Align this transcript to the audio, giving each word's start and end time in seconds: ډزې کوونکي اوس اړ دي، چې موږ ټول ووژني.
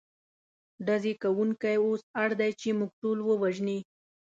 ډزې 0.85 1.13
کوونکي 1.23 1.75
اوس 1.83 2.01
اړ 2.23 2.29
دي، 2.39 2.51
چې 2.61 2.69
موږ 2.77 2.91
ټول 3.01 3.17
ووژني. 3.23 3.79